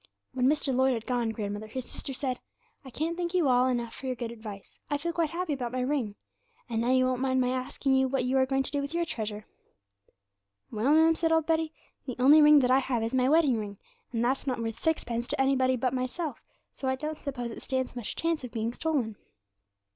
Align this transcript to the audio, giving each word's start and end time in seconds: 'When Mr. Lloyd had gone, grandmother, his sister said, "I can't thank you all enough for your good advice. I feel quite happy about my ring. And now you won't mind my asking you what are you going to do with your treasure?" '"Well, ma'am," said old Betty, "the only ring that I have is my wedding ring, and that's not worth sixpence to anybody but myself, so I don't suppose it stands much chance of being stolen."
'When 0.33 0.47
Mr. 0.47 0.75
Lloyd 0.75 0.95
had 0.95 1.05
gone, 1.05 1.29
grandmother, 1.29 1.67
his 1.67 1.85
sister 1.87 2.11
said, 2.11 2.39
"I 2.83 2.89
can't 2.89 3.15
thank 3.15 3.35
you 3.35 3.47
all 3.47 3.67
enough 3.67 3.93
for 3.93 4.07
your 4.07 4.15
good 4.15 4.31
advice. 4.31 4.79
I 4.89 4.97
feel 4.97 5.13
quite 5.13 5.29
happy 5.29 5.53
about 5.53 5.71
my 5.73 5.81
ring. 5.81 6.15
And 6.67 6.81
now 6.81 6.89
you 6.89 7.05
won't 7.05 7.21
mind 7.21 7.39
my 7.39 7.49
asking 7.51 7.93
you 7.93 8.07
what 8.07 8.23
are 8.23 8.25
you 8.25 8.43
going 8.47 8.63
to 8.63 8.71
do 8.71 8.81
with 8.81 8.95
your 8.95 9.05
treasure?" 9.05 9.45
'"Well, 10.71 10.91
ma'am," 10.91 11.13
said 11.13 11.31
old 11.31 11.45
Betty, 11.45 11.71
"the 12.07 12.15
only 12.17 12.41
ring 12.41 12.57
that 12.61 12.71
I 12.71 12.79
have 12.79 13.03
is 13.03 13.13
my 13.13 13.29
wedding 13.29 13.59
ring, 13.59 13.77
and 14.11 14.25
that's 14.25 14.47
not 14.47 14.59
worth 14.59 14.79
sixpence 14.79 15.27
to 15.27 15.39
anybody 15.39 15.75
but 15.75 15.93
myself, 15.93 16.43
so 16.73 16.87
I 16.87 16.95
don't 16.95 17.15
suppose 17.15 17.51
it 17.51 17.61
stands 17.61 17.95
much 17.95 18.15
chance 18.15 18.43
of 18.43 18.49
being 18.49 18.73
stolen." 18.73 19.17